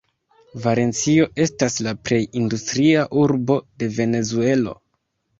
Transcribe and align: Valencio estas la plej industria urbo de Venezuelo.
Valencio 0.61 1.25
estas 1.43 1.75
la 1.87 1.91
plej 2.09 2.19
industria 2.41 3.03
urbo 3.25 3.59
de 3.83 3.91
Venezuelo. 3.99 4.75